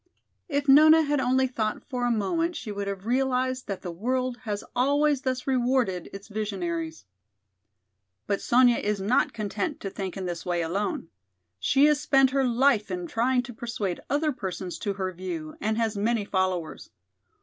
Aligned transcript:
If 0.49 0.67
Nona 0.67 1.03
had 1.03 1.19
only 1.19 1.45
thought 1.45 1.83
for 1.87 2.07
a 2.07 2.11
moment 2.11 2.55
she 2.55 2.71
would 2.71 2.87
have 2.87 3.05
realized 3.05 3.67
that 3.67 3.83
the 3.83 3.91
world 3.91 4.37
has 4.45 4.63
always 4.75 5.21
thus 5.21 5.45
rewarded 5.45 6.09
its 6.11 6.27
visionaries. 6.27 7.05
"But 8.25 8.41
Sonya 8.41 8.77
is 8.77 8.99
not 8.99 9.31
content 9.31 9.79
to 9.81 9.91
think 9.91 10.17
in 10.17 10.25
this 10.25 10.43
way 10.43 10.63
alone. 10.63 11.09
She 11.59 11.85
has 11.85 11.99
spent 12.01 12.31
her 12.31 12.43
life 12.43 12.89
in 12.89 13.05
trying 13.05 13.43
to 13.43 13.53
persuade 13.53 13.99
other 14.09 14.31
persons 14.31 14.79
to 14.79 14.93
her 14.93 15.13
view, 15.13 15.55
and 15.61 15.77
has 15.77 15.95
many 15.95 16.25
followers. 16.25 16.89